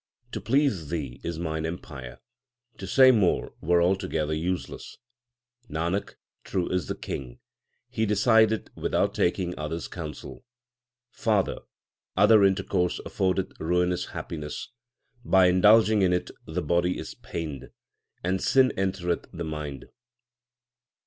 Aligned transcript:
To 0.31 0.41
please 0.41 0.89
Thee 0.89 1.21
is 1.23 1.37
mine 1.37 1.63
empire; 1.63 2.17
to 2.79 2.87
say 2.87 3.11
more 3.11 3.53
were 3.61 3.83
alto 3.83 4.07
gether 4.07 4.33
useless. 4.33 4.97
Nanak, 5.69 6.15
true 6.43 6.67
is 6.69 6.87
the 6.87 6.95
King; 6.95 7.37
He 7.87 8.07
decideth 8.07 8.75
without 8.75 9.13
taking 9.13 9.53
others 9.59 9.87
counsel. 9.87 10.43
Father, 11.11 11.59
other 12.17 12.43
intercourse 12.43 12.99
affordeth 13.05 13.51
ruinous 13.59 14.05
happiness; 14.07 14.69
By 15.23 15.45
indulging 15.45 16.01
in 16.01 16.13
it 16.13 16.31
the 16.47 16.63
body 16.63 16.97
is 16.97 17.13
pained, 17.13 17.69
and 18.23 18.41
sin 18.41 18.71
entereth 18.75 19.27
the 19.31 19.43
mind. 19.43 19.85